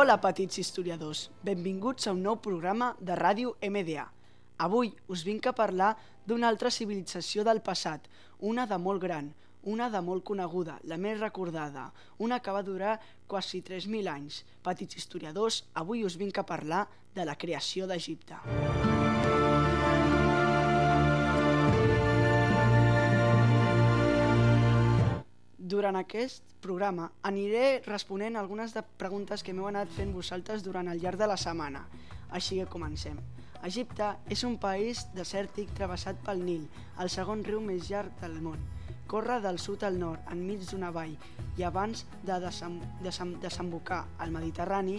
[0.00, 1.26] Hola, petits historiadors.
[1.44, 4.06] Benvinguts a un nou programa de Ràdio MDA.
[4.64, 5.90] Avui us vinc a parlar
[6.24, 8.06] d'una altra civilització del passat,
[8.40, 9.28] una de molt gran,
[9.74, 12.94] una de molt coneguda, la més recordada, una que va durar
[13.28, 14.40] quasi 3.000 anys.
[14.64, 18.40] Petits historiadors, avui us vinc a parlar de la creació d'Egipte.
[25.70, 30.98] Durant aquest programa aniré responent algunes de preguntes que m'heu anat fent vosaltres durant el
[30.98, 31.84] llarg de la setmana.
[32.38, 33.20] Així que comencem.
[33.68, 36.64] Egipte és un país desèrtic travessat pel Nil,
[36.98, 38.58] el segon riu més llarg del món.
[39.06, 41.14] Corre del sud al nord, enmig d'una vall,
[41.54, 44.98] i abans de desem desem desembocar al Mediterrani,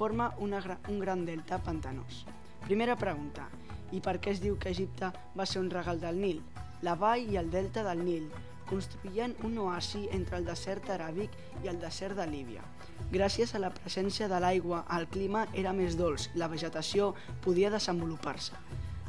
[0.00, 2.24] forma una, un gran delta pantanós.
[2.64, 3.50] Primera pregunta.
[3.92, 6.40] I per què es diu que Egipte va ser un regal del Nil?
[6.80, 8.30] La vall i el delta del Nil
[8.70, 12.64] construïen un oasi entre el desert aràbic i el desert de Líbia.
[13.12, 17.12] Gràcies a la presència de l'aigua, el clima era més dolç i la vegetació
[17.44, 18.58] podia desenvolupar-se.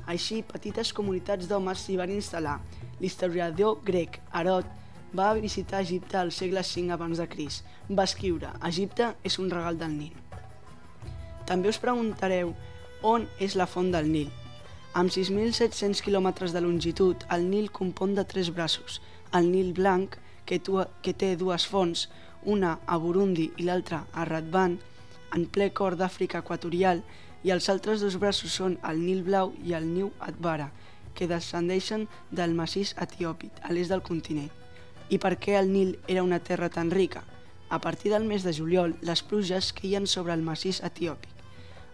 [0.08, 2.60] Així, petites comunitats d'homes s'hi van instal·lar.
[3.02, 4.70] L'historiador grec Herod
[5.18, 7.64] va visitar Egipte al segle V abans de Cris.
[7.90, 10.16] Va escriure «Egipte és un regal del Nil».
[11.48, 12.54] També us preguntareu
[13.04, 14.32] on és la font del Nil.
[14.98, 19.02] Amb 6.700 quilòmetres de longitud, el Nil compon de tres braços,
[19.34, 22.08] el Nil Blanc, que, tu, que té dues fonts,
[22.44, 24.78] una a Burundi i l'altra a Radban,
[25.36, 27.04] en ple cor d'Àfrica equatorial,
[27.44, 30.72] i els altres dos braços són el Nil Blau i el Niu Atbara,
[31.14, 34.52] que descendeixen del massís etiòpic, a l'est del continent.
[35.10, 37.24] I per què el Nil era una terra tan rica?
[37.70, 41.37] A partir del mes de juliol, les pluges queien sobre el massís etiòpic.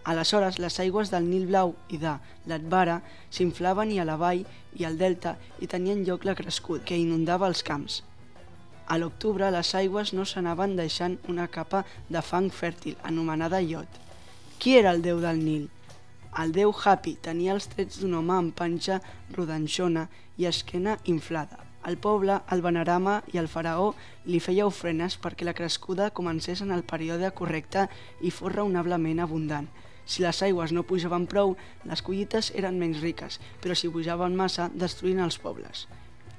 [0.03, 2.17] Aleshores, les aigües del Nil Blau i de
[2.51, 2.97] l'Atbara
[3.31, 4.41] s'inflaven i a la vall
[4.75, 8.01] i al delta i tenien lloc la crescut que inundava els camps.
[8.85, 13.87] A l'octubre, les aigües no s'anaven deixant una capa de fang fèrtil, anomenada iot.
[14.59, 15.69] Qui era el déu del Nil?
[16.43, 18.99] El déu Hapi tenia els trets d'un home amb panxa
[19.37, 21.61] rodanxona i esquena inflada.
[21.87, 23.93] El poble, el venerama i el faraó
[24.25, 27.87] li feia ofrenes perquè la crescuda comencés en el període correcte
[28.21, 29.71] i fos raonablement abundant.
[30.05, 31.55] Si les aigües no pujaven prou,
[31.89, 35.87] les collites eren menys riques, però si pujaven massa, destruïen els pobles.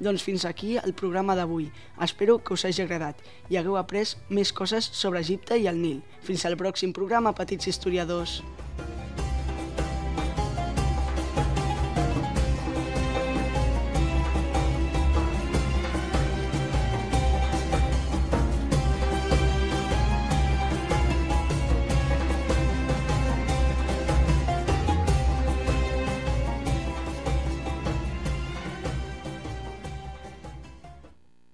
[0.03, 1.71] Doncs fins aquí el programa d'avui.
[2.03, 6.03] Espero que us hagi agradat i hagueu après més coses sobre Egipte i el Nil.
[6.27, 8.41] Fins al pròxim programa, petits historiadors.